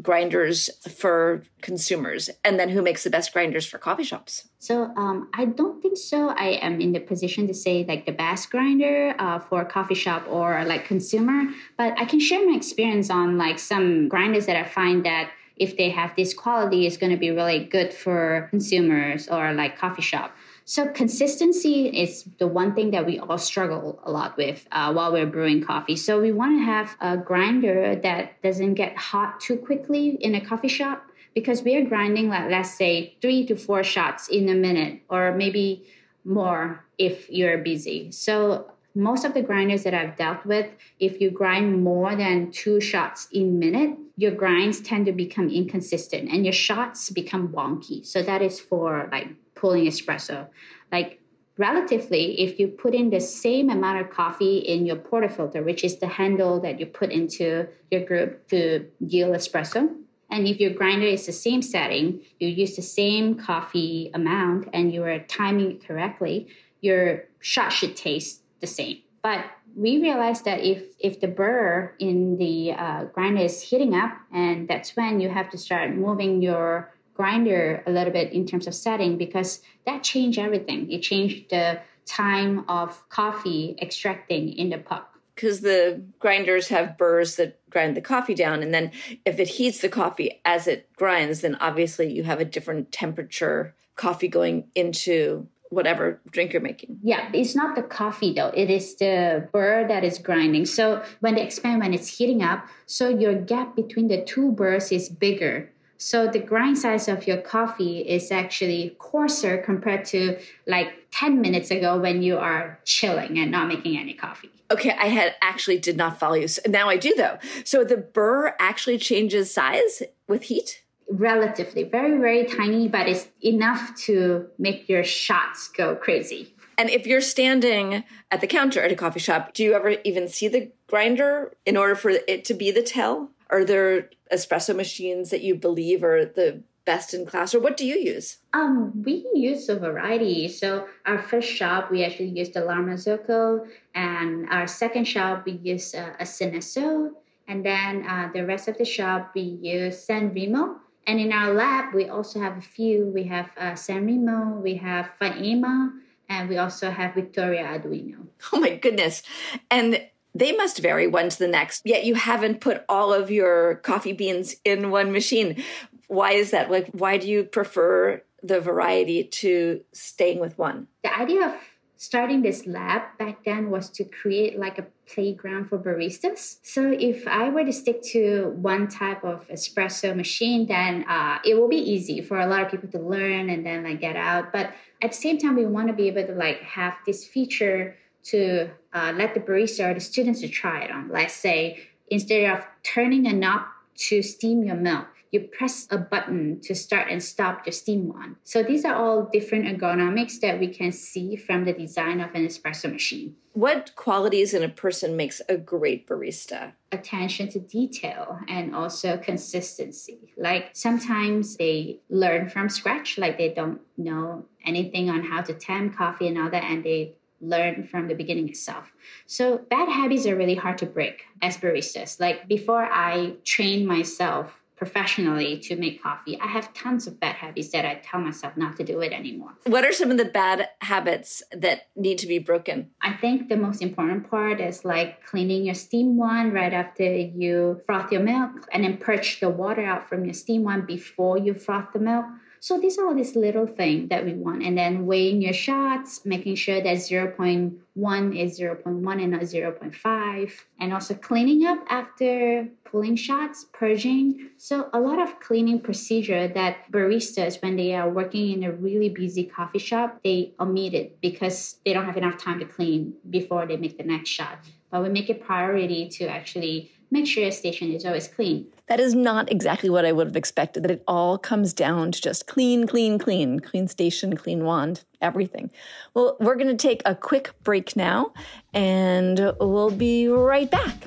[0.00, 4.48] grinders for consumers and then who makes the best grinders for coffee shops?
[4.58, 6.30] So um, I don't think so.
[6.30, 9.94] I am in the position to say like the best grinder uh, for a coffee
[9.94, 14.56] shop or like consumer, but I can share my experience on like some grinders that
[14.56, 18.46] I find that if they have this quality is going to be really good for
[18.50, 20.34] consumers or like coffee shop.
[20.64, 25.12] So consistency is the one thing that we all struggle a lot with uh, while
[25.12, 25.96] we're brewing coffee.
[25.96, 30.44] So we want to have a grinder that doesn't get hot too quickly in a
[30.44, 35.00] coffee shop because we're grinding like let's say three to four shots in a minute
[35.08, 35.84] or maybe
[36.24, 38.12] more if you're busy.
[38.12, 40.66] So most of the grinders that I've dealt with,
[41.00, 45.48] if you grind more than two shots in a minute, your grinds tend to become
[45.48, 48.04] inconsistent and your shots become wonky.
[48.04, 49.28] So that is for like
[49.62, 50.48] pulling espresso.
[50.90, 51.20] Like
[51.56, 55.98] relatively, if you put in the same amount of coffee in your portafilter, which is
[55.98, 59.88] the handle that you put into your group to yield espresso,
[60.32, 64.92] and if your grinder is the same setting, you use the same coffee amount and
[64.92, 66.48] you are timing it correctly,
[66.80, 68.98] your shot should taste the same.
[69.22, 69.44] But
[69.76, 74.66] we realized that if if the burr in the uh, grinder is heating up, and
[74.66, 78.74] that's when you have to start moving your grinder a little bit in terms of
[78.74, 80.90] setting because that changed everything.
[80.90, 85.08] It changed the time of coffee extracting in the puck.
[85.34, 88.92] Because the grinders have burrs that grind the coffee down, and then
[89.24, 93.74] if it heats the coffee as it grinds, then obviously you have a different temperature
[93.96, 96.98] coffee going into whatever drink you're making.
[97.02, 98.48] Yeah, it's not the coffee though.
[98.48, 100.66] It is the burr that is grinding.
[100.66, 105.08] So when the experiment is heating up, so your gap between the two burrs is
[105.08, 105.71] bigger.
[106.02, 110.36] So the grind size of your coffee is actually coarser compared to
[110.66, 114.50] like 10 minutes ago when you are chilling and not making any coffee.
[114.72, 116.48] Okay, I had actually did not follow you.
[116.48, 117.38] So now I do though.
[117.64, 120.82] So the burr actually changes size with heat?
[121.08, 126.52] Relatively, very, very tiny, but it's enough to make your shots go crazy.
[126.76, 130.26] And if you're standing at the counter at a coffee shop, do you ever even
[130.26, 133.30] see the grinder in order for it to be the tell?
[133.52, 137.86] Are there espresso machines that you believe are the best in class, or what do
[137.86, 138.38] you use?
[138.54, 140.48] Um, we use a variety.
[140.48, 145.60] So our first shop, we actually used the La Marzocco, and our second shop, we
[145.62, 147.12] use uh, a Synesso,
[147.46, 150.80] and then uh, the rest of the shop, we use San Remo.
[151.06, 153.06] And in our lab, we also have a few.
[153.14, 155.90] We have uh, San Remo, we have Faema,
[156.28, 158.26] and we also have Victoria Arduino.
[158.52, 159.22] Oh my goodness.
[159.70, 160.00] And
[160.34, 164.12] they must vary one to the next, yet you haven't put all of your coffee
[164.12, 165.62] beans in one machine.
[166.08, 166.70] Why is that?
[166.70, 170.88] Like, why do you prefer the variety to staying with one?
[171.04, 171.54] The idea of
[171.96, 176.56] starting this lab back then was to create like a playground for baristas.
[176.62, 181.54] So if I were to stick to one type of espresso machine, then uh, it
[181.54, 184.52] will be easy for a lot of people to learn and then like get out.
[184.52, 187.96] But at the same time, we want to be able to like have this feature
[188.24, 191.08] to uh, let the barista or the students to try it on.
[191.08, 193.62] Let's say instead of turning a knob
[193.96, 198.36] to steam your milk, you press a button to start and stop your steam wand.
[198.44, 202.46] So these are all different ergonomics that we can see from the design of an
[202.46, 203.34] espresso machine.
[203.54, 206.72] What qualities in a person makes a great barista?
[206.90, 210.34] Attention to detail and also consistency.
[210.36, 215.96] Like sometimes they learn from scratch, like they don't know anything on how to tamp
[215.96, 218.92] coffee and all that, and they learn from the beginning itself.
[219.26, 222.20] So bad habits are really hard to break as baristas.
[222.20, 227.68] Like before I trained myself professionally to make coffee, I have tons of bad habits
[227.70, 229.52] that I tell myself not to do it anymore.
[229.66, 232.90] What are some of the bad habits that need to be broken?
[233.00, 237.80] I think the most important part is like cleaning your steam wand right after you
[237.86, 241.54] froth your milk and then purge the water out from your steam wand before you
[241.54, 242.26] froth the milk.
[242.62, 244.62] So these are all these little things that we want.
[244.62, 250.52] And then weighing your shots, making sure that 0.1 is 0.1 and not 0.5.
[250.78, 254.50] And also cleaning up after pulling shots, purging.
[254.58, 259.08] So a lot of cleaning procedure that baristas, when they are working in a really
[259.08, 263.66] busy coffee shop, they omit it because they don't have enough time to clean before
[263.66, 264.58] they make the next shot.
[264.92, 268.66] But we make it priority to actually make sure your station is always clean.
[268.88, 272.20] That is not exactly what I would have expected, that it all comes down to
[272.20, 275.70] just clean, clean, clean, clean station, clean wand, everything.
[276.14, 278.32] Well, we're going to take a quick break now,
[278.72, 281.06] and we'll be right back.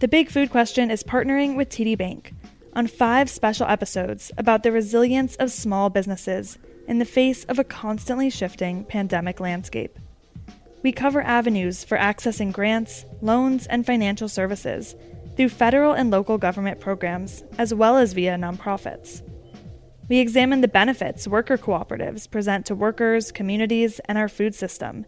[0.00, 2.34] The Big Food Question is partnering with TD Bank
[2.74, 7.64] on five special episodes about the resilience of small businesses in the face of a
[7.64, 9.98] constantly shifting pandemic landscape
[10.82, 14.94] we cover avenues for accessing grants, loans, and financial services
[15.36, 19.22] through federal and local government programs, as well as via nonprofits.
[20.08, 25.04] We examine the benefits worker cooperatives present to workers, communities, and our food system,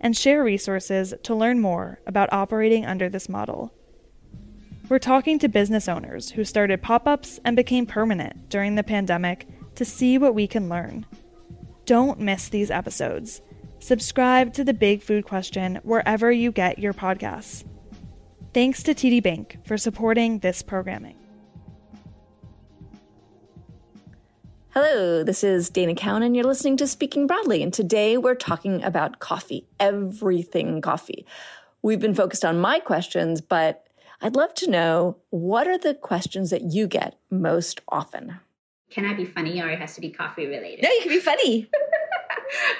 [0.00, 3.72] and share resources to learn more about operating under this model.
[4.88, 9.48] We're talking to business owners who started pop ups and became permanent during the pandemic
[9.74, 11.06] to see what we can learn.
[11.86, 13.40] Don't miss these episodes.
[13.86, 17.62] Subscribe to The Big Food Question wherever you get your podcasts.
[18.52, 21.14] Thanks to TD Bank for supporting this programming.
[24.70, 27.62] Hello, this is Dana Cowin, and you're listening to Speaking Broadly.
[27.62, 31.24] And today we're talking about coffee, everything coffee.
[31.80, 33.86] We've been focused on my questions, but
[34.20, 38.40] I'd love to know what are the questions that you get most often?
[38.90, 40.82] Can I be funny or it has to be coffee related?
[40.82, 41.70] No, you can be funny.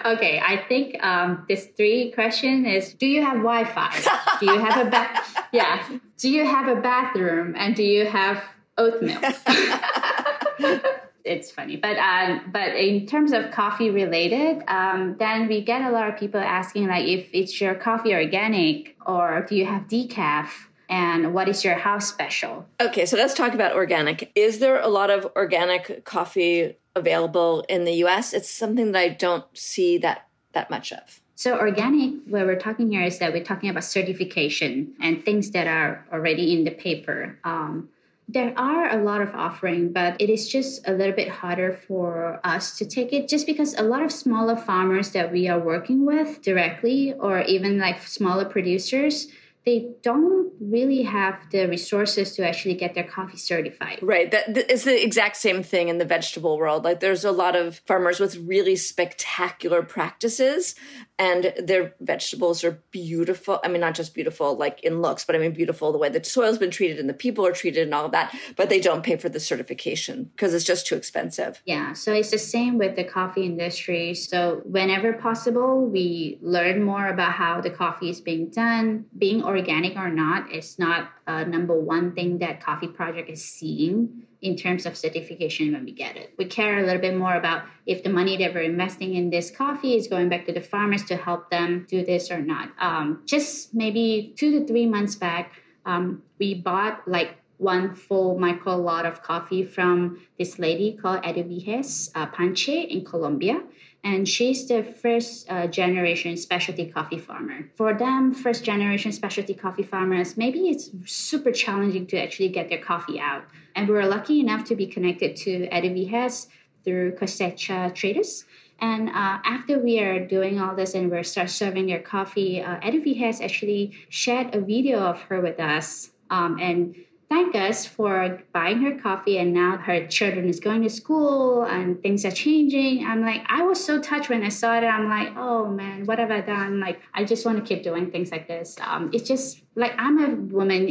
[0.05, 4.39] okay, I think um, this three question is: Do you have Wi-Fi?
[4.41, 5.89] do you have a ba- yeah?
[6.19, 7.55] Do you have a bathroom?
[7.57, 8.43] And do you have
[8.79, 9.21] oatmeal?
[11.25, 15.91] it's funny, but um, but in terms of coffee related, um, then we get a
[15.91, 20.49] lot of people asking like if it's your coffee organic or do you have decaf
[20.89, 22.67] and what is your house special?
[22.81, 24.31] Okay, so let's talk about organic.
[24.35, 28.33] Is there a lot of organic coffee available in the US.
[28.33, 31.21] It's something that I don't see that that much of.
[31.35, 35.67] So organic, what we're talking here is that we're talking about certification and things that
[35.67, 37.39] are already in the paper.
[37.45, 37.91] Um,
[38.27, 42.41] there are a lot of offering, but it is just a little bit harder for
[42.43, 46.07] us to take it just because a lot of smaller farmers that we are working
[46.07, 49.29] with directly or even like smaller producers,
[49.67, 53.99] they don't really have the resources to actually get their coffee certified.
[54.01, 54.31] Right.
[54.31, 56.85] That is the exact same thing in the vegetable world.
[56.85, 60.77] Like there's a lot of farmers with really spectacular practices
[61.19, 63.59] and their vegetables are beautiful.
[63.65, 66.23] I mean, not just beautiful like in looks, but I mean beautiful the way the
[66.23, 69.03] soil's been treated and the people are treated and all of that, but they don't
[69.03, 71.61] pay for the certification because it's just too expensive.
[71.65, 74.15] Yeah, so it's the same with the coffee industry.
[74.15, 79.07] So whenever possible, we learn more about how the coffee is being done.
[79.19, 84.23] Being organic or not is not a number one thing that Coffee Project is seeing
[84.43, 86.33] in terms of certification when we get it.
[86.39, 89.51] We care a little bit more about if the money that we're investing in this
[89.51, 92.71] coffee is going back to the farmers to help them do this or not.
[92.79, 95.53] Um, just maybe two to three months back,
[95.85, 102.11] um, we bought like one full micro lot of coffee from this lady called Eduviges
[102.15, 103.63] uh, Panche in Colombia.
[104.05, 107.69] And she's the first uh, generation specialty coffee farmer.
[107.75, 112.79] For them, first generation specialty coffee farmers, maybe it's super challenging to actually get their
[112.79, 113.45] coffee out.
[113.75, 116.47] And we were lucky enough to be connected to Eduviges
[116.85, 118.45] through Cosecha Traders.
[118.79, 122.79] And uh, after we are doing all this and we start serving their coffee, uh,
[122.81, 126.11] Eduviges actually shared a video of her with us.
[126.31, 126.95] Um, and
[127.29, 132.01] thank us for buying her coffee and now her children is going to school and
[132.03, 133.05] things are changing.
[133.05, 134.85] I'm like i was so touched when i saw it.
[134.85, 136.81] I'm like oh man what have i done?
[136.81, 138.77] Like i just want to keep doing things like this.
[138.81, 140.89] Um, it's just like i'm a woman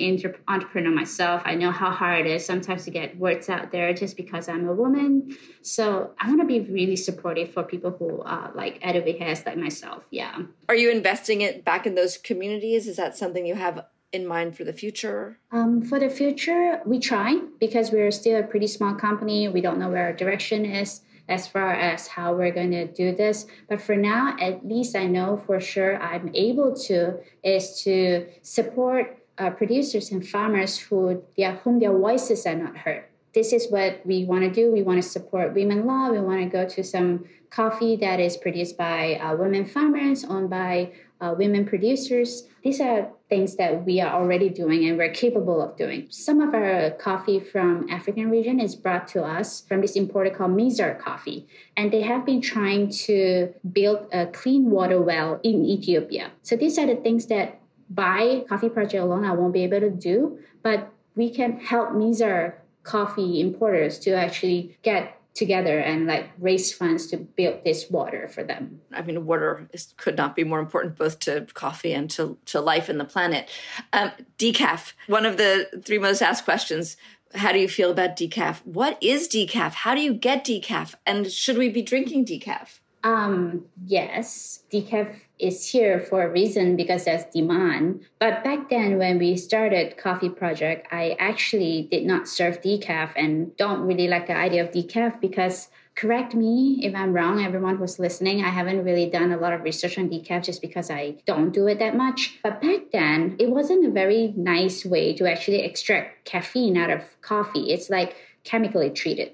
[0.48, 1.42] entrepreneur myself.
[1.46, 4.68] I know how hard it is sometimes to get words out there just because i'm
[4.68, 5.36] a woman.
[5.62, 10.04] So i want to be really supportive for people who uh, like Eduviges like myself.
[10.12, 10.40] Yeah.
[10.68, 12.88] Are you investing it back in those communities?
[12.88, 13.86] Is that something you have
[14.16, 15.38] in mind for the future?
[15.52, 19.48] Um, for the future, we try because we're still a pretty small company.
[19.48, 23.16] We don't know where our direction is as far as how we're going to do
[23.16, 23.48] this.
[23.68, 29.20] But for now, at least I know for sure I'm able to is to support
[29.38, 33.06] uh, producers and farmers who their, whom their voices are not heard.
[33.34, 34.72] This is what we want to do.
[34.72, 36.10] We want to support women law.
[36.10, 40.50] We want to go to some coffee that is produced by uh, women farmers, owned
[40.50, 42.44] by uh, women producers.
[42.64, 46.08] These are things that we are already doing and we're capable of doing.
[46.10, 50.52] Some of our coffee from African region is brought to us from this importer called
[50.52, 51.48] Mizar Coffee,
[51.78, 56.32] and they have been trying to build a clean water well in Ethiopia.
[56.44, 57.60] So these are the things that
[57.90, 62.56] by Coffee Project alone I won't be able to do, but we can help Mizar
[62.84, 68.44] coffee importers to actually get together and like raise funds to build this water for
[68.44, 68.82] them.
[68.94, 72.62] I mean, water is, could not be more important both to coffee and to, to
[72.62, 73.50] life and the planet.
[73.92, 76.96] Um, decaf, one of the three most asked questions.
[77.36, 78.66] How do you feel about decaf?
[78.66, 79.74] What is decaf?
[79.74, 80.96] How do you get decaf?
[81.06, 82.80] And should we be drinking decaf?
[83.06, 88.04] Um, yes, decaf is here for a reason because there's demand.
[88.18, 93.56] But back then, when we started Coffee Project, I actually did not serve decaf and
[93.58, 98.00] don't really like the idea of decaf because correct me if I'm wrong, everyone who's
[98.00, 98.44] listening.
[98.44, 101.68] I haven't really done a lot of research on decaf just because I don't do
[101.68, 102.40] it that much.
[102.42, 107.22] But back then, it wasn't a very nice way to actually extract caffeine out of
[107.22, 107.72] coffee.
[107.72, 109.34] It's like chemically treated.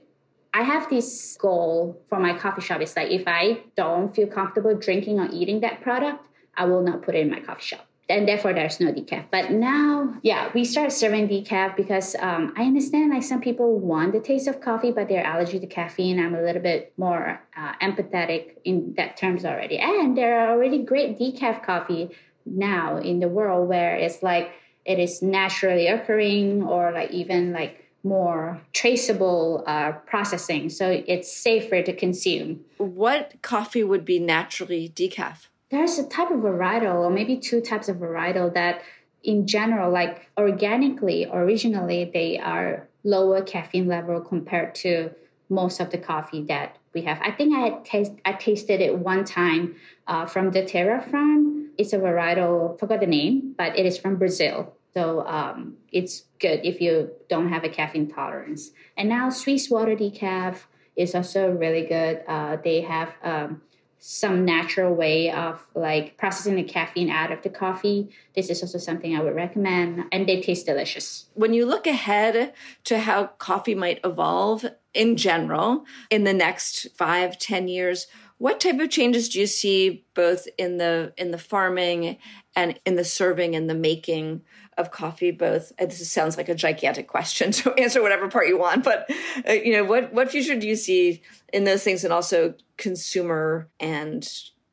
[0.53, 2.81] I have this goal for my coffee shop.
[2.81, 6.25] It's like if I don't feel comfortable drinking or eating that product,
[6.55, 7.87] I will not put it in my coffee shop.
[8.09, 9.25] And therefore, there's no decaf.
[9.31, 14.11] But now, yeah, we start serving decaf because um, I understand like some people want
[14.11, 16.19] the taste of coffee, but they're allergic to caffeine.
[16.19, 19.77] I'm a little bit more uh, empathetic in that terms already.
[19.77, 22.09] And there are already great decaf coffee
[22.45, 24.51] now in the world where it's like
[24.83, 31.81] it is naturally occurring or like even like more traceable uh, processing, so it's safer
[31.83, 32.61] to consume.
[32.77, 35.47] What coffee would be naturally decaf?
[35.69, 38.81] There's a type of varietal, or maybe two types of varietal that,
[39.23, 45.11] in general, like organically, originally, they are lower caffeine level compared to
[45.49, 47.19] most of the coffee that we have.
[47.21, 49.75] I think I had taste, I tasted it one time
[50.07, 51.69] uh, from the Terra farm.
[51.77, 56.61] It's a varietal, forgot the name, but it is from Brazil so um, it's good
[56.63, 58.71] if you don't have a caffeine tolerance.
[58.97, 60.57] And now Swiss water decaf
[60.95, 62.23] is also really good.
[62.27, 63.61] Uh, they have um,
[64.03, 68.09] some natural way of like processing the caffeine out of the coffee.
[68.35, 71.27] This is also something I would recommend, and they taste delicious.
[71.35, 72.53] When you look ahead
[72.85, 78.07] to how coffee might evolve in general in the next five, ten years,
[78.39, 82.17] what type of changes do you see both in the in the farming
[82.55, 84.41] and in the serving and the making
[84.81, 88.83] of coffee both this sounds like a gigantic question so answer whatever part you want
[88.83, 89.09] but
[89.47, 91.21] uh, you know what what future do you see
[91.53, 94.27] in those things and also consumer and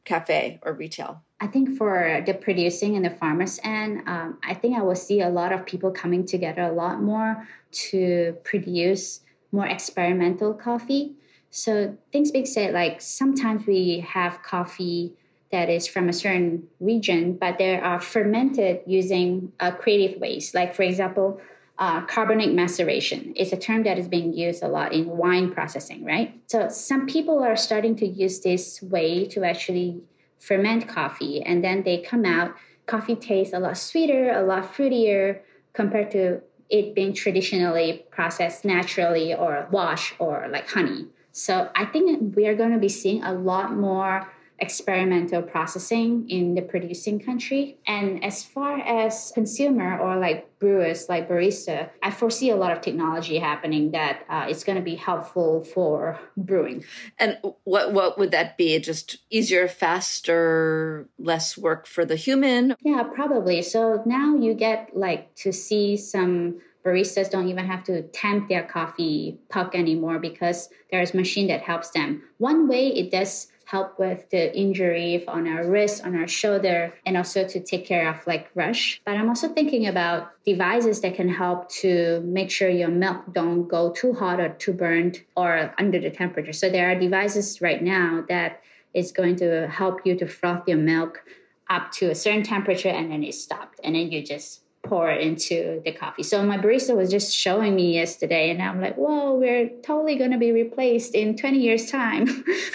[0.04, 4.76] cafe or retail I think for the producing and the farmers end, um, I think
[4.76, 9.20] I will see a lot of people coming together a lot more to produce
[9.52, 11.14] more experimental coffee.
[11.50, 15.14] So things being said, like sometimes we have coffee
[15.50, 20.54] that is from a certain region, but they are fermented using uh, creative ways.
[20.54, 21.40] Like, for example,
[21.78, 22.02] uh,
[22.48, 26.38] maceration is a term that is being used a lot in wine processing, right?
[26.48, 30.00] So, some people are starting to use this way to actually
[30.38, 32.54] ferment coffee, and then they come out.
[32.86, 35.40] Coffee tastes a lot sweeter, a lot fruitier
[35.72, 41.06] compared to it being traditionally processed naturally or wash or like honey.
[41.32, 44.26] So, I think we are going to be seeing a lot more
[44.60, 47.78] experimental processing in the producing country.
[47.86, 52.80] And as far as consumer or like brewers, like barista, I foresee a lot of
[52.80, 56.84] technology happening that uh, it's going to be helpful for brewing.
[57.18, 58.78] And what what would that be?
[58.78, 62.74] Just easier, faster, less work for the human?
[62.82, 63.62] Yeah, probably.
[63.62, 68.62] So now you get like to see some baristas don't even have to tamp their
[68.62, 72.22] coffee puck anymore because there's machine that helps them.
[72.38, 77.18] One way it does help with the injury on our wrist, on our shoulder, and
[77.18, 78.98] also to take care of like rush.
[79.04, 83.68] But I'm also thinking about devices that can help to make sure your milk don't
[83.68, 86.54] go too hot or too burnt or under the temperature.
[86.54, 88.62] So there are devices right now that
[88.94, 91.22] is going to help you to froth your milk
[91.68, 95.82] up to a certain temperature and then it stopped and then you just pour into
[95.84, 96.22] the coffee.
[96.22, 100.30] So my barista was just showing me yesterday, and I'm like, whoa, we're totally going
[100.30, 102.24] to be replaced in 20 years' time.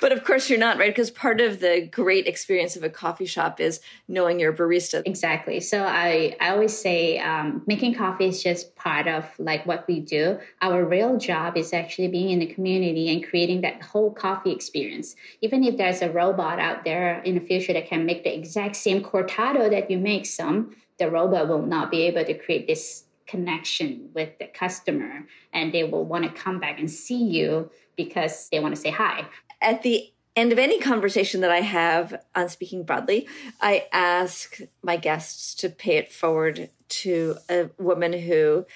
[0.00, 0.90] but of course, you're not, right?
[0.90, 5.02] Because part of the great experience of a coffee shop is knowing your barista.
[5.06, 5.60] Exactly.
[5.60, 10.00] So I, I always say um, making coffee is just part of like what we
[10.00, 10.38] do.
[10.62, 15.14] Our real job is actually being in the community and creating that whole coffee experience.
[15.42, 18.76] Even if there's a robot out there in the future that can make the exact
[18.76, 23.04] same cortado that you make, some, the robot will not be able to create this
[23.26, 28.48] connection with the customer and they will want to come back and see you because
[28.50, 29.24] they want to say hi.
[29.62, 33.28] At the end of any conversation that I have on speaking broadly,
[33.60, 38.66] I ask my guests to pay it forward to a woman who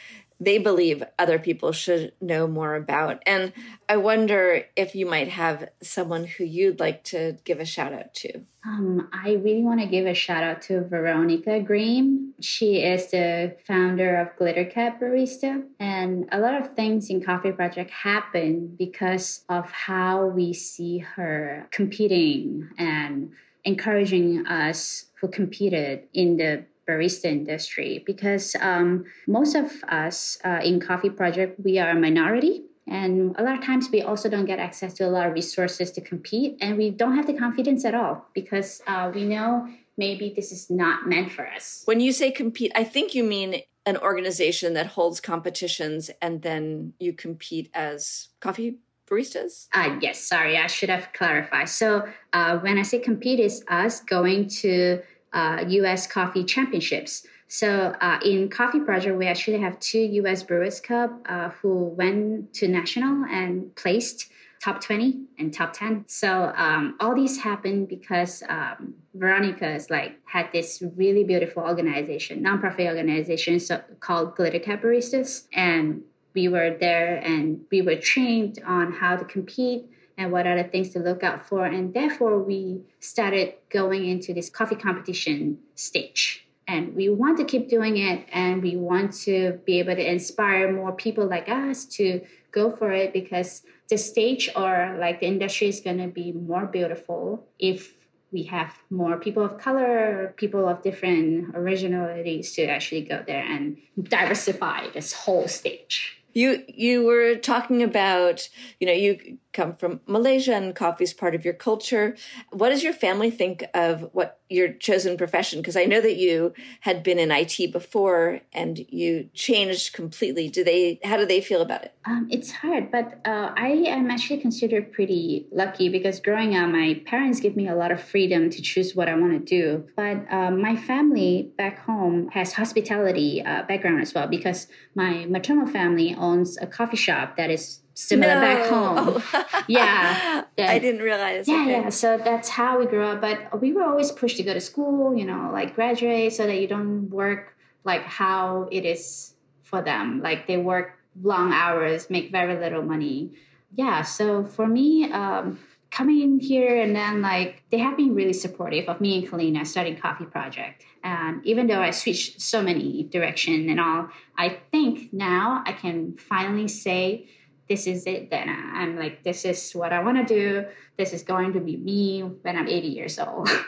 [0.41, 3.22] they believe other people should know more about.
[3.26, 3.53] And
[3.89, 8.14] I wonder if you might have someone who you'd like to give a shout out
[8.14, 8.41] to.
[8.66, 12.32] Um, I really want to give a shout out to Veronica Grimm.
[12.41, 15.64] She is the founder of Glitter Cat Barista.
[15.78, 21.68] And a lot of things in Coffee Project happen because of how we see her
[21.70, 23.32] competing and
[23.64, 30.80] encouraging us who competed in the barista industry because um, most of us uh, in
[30.80, 34.59] coffee project we are a minority and a lot of times we also don't get
[34.59, 37.95] access to a lot of resources to compete and we don't have the confidence at
[37.95, 42.30] all because uh, we know maybe this is not meant for us when you say
[42.30, 48.28] compete i think you mean an organization that holds competitions and then you compete as
[48.41, 48.78] coffee
[49.09, 49.68] baristas?
[49.72, 51.68] Uh, yes, sorry, I should have clarified.
[51.68, 55.03] So uh, when I say compete, is us going to
[55.35, 56.07] uh, U.S.
[56.07, 57.26] Coffee Championships.
[57.49, 60.43] So uh, in Coffee Project, we actually have two U.S.
[60.43, 64.30] Brewers Cup uh, who went to national and placed
[64.64, 70.49] top 20 and top 10 so um, all these happened because um, veronica's like had
[70.55, 76.01] this really beautiful organization nonprofit organization so, called glitter cat baristas and
[76.35, 79.85] we were there and we were trained on how to compete
[80.16, 81.64] and what are the things to look out for.
[81.64, 86.46] And therefore, we started going into this coffee competition stage.
[86.66, 90.72] And we want to keep doing it, and we want to be able to inspire
[90.72, 95.68] more people like us to go for it because the stage or like the industry
[95.68, 97.94] is going to be more beautiful if
[98.32, 103.76] we have more people of color, people of different originalities to actually go there and
[104.02, 106.20] diversify this whole stage.
[106.32, 108.48] You you were talking about,
[108.80, 112.16] you know, you come from Malaysia and coffee is part of your culture.
[112.50, 115.61] What does your family think of what your chosen profession?
[115.61, 120.48] Because I know that you had been in IT before and you changed completely.
[120.50, 121.00] Do they?
[121.05, 121.94] How do they feel about it?
[122.05, 127.00] Um, it's hard, but uh, I am actually considered pretty lucky because growing up, my
[127.07, 129.86] parents give me a lot of freedom to choose what I want to do.
[129.96, 135.66] But uh, my family back home has hospitality uh, background as well because my maternal
[135.66, 138.40] family owns a coffee shop that is similar no.
[138.40, 139.22] back home.
[139.32, 139.62] Oh.
[139.68, 140.45] yeah.
[140.57, 141.49] That, I didn't realize.
[141.49, 141.70] Yeah, okay.
[141.70, 141.88] yeah.
[141.88, 143.20] So that's how we grew up.
[143.20, 146.61] But we were always pushed to go to school, you know, like graduate so that
[146.61, 150.20] you don't work like how it is for them.
[150.22, 153.32] Like they work long hours, make very little money.
[153.74, 154.03] Yeah.
[154.03, 155.59] So for me, um,
[155.95, 159.64] coming in here and then like they have been really supportive of me and Kaleena
[159.64, 160.84] starting Coffee Project.
[161.05, 166.16] And even though I switched so many direction and all, I think now I can
[166.16, 167.28] finally say
[167.68, 170.64] this is it then i'm like this is what i want to do.
[170.96, 173.48] This is going to be me when i'm 80 years old.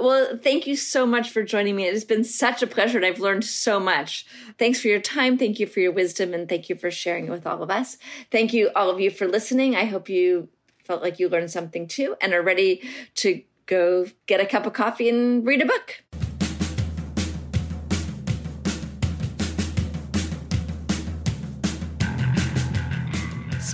[0.00, 1.86] Well thank you so much for joining me.
[1.86, 4.26] It has been such a pleasure and i've learned so much.
[4.58, 5.36] Thanks for your time.
[5.38, 7.98] Thank you for your wisdom and thank you for sharing it with all of us.
[8.30, 9.74] Thank you all of you for listening.
[9.74, 10.48] I hope you
[10.84, 14.72] felt like you learned something too and are ready to go get a cup of
[14.72, 16.02] coffee and read a book